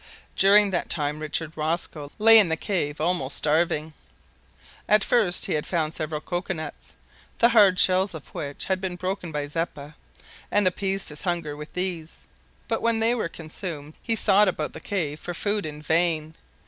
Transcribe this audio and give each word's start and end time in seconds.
During 0.35 0.71
that 0.71 0.89
time 0.89 1.19
Richard 1.19 1.55
Rosco 1.55 2.11
lay 2.17 2.39
in 2.39 2.49
the 2.49 2.57
cave 2.57 2.99
almost 2.99 3.37
starving. 3.37 3.93
At 4.89 5.03
first 5.03 5.45
he 5.45 5.53
had 5.53 5.67
found 5.67 5.93
several 5.93 6.19
cocoa 6.21 6.55
nuts, 6.55 6.93
the 7.37 7.49
hard 7.49 7.79
shells 7.79 8.15
of 8.15 8.29
which 8.33 8.65
had 8.65 8.81
been 8.81 8.95
broken 8.95 9.31
by 9.31 9.47
Zeppa, 9.47 9.95
and 10.49 10.65
appeased 10.65 11.09
his 11.09 11.21
hunger 11.21 11.55
with 11.55 11.73
these, 11.73 12.21
but 12.67 12.81
when 12.81 12.99
they 12.99 13.13
were 13.13 13.29
consumed, 13.29 13.93
he 14.01 14.15
sought 14.15 14.47
about 14.47 14.73
the 14.73 14.79
cave 14.79 15.19
for 15.19 15.35
food 15.35 15.67
in 15.67 15.83
vain. 15.83 16.33